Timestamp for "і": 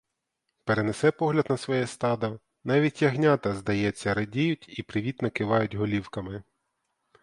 4.79-4.83